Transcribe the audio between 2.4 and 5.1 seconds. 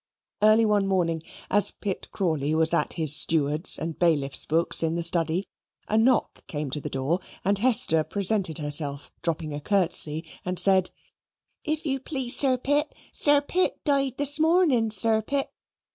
was at his steward's and bailiff's books in the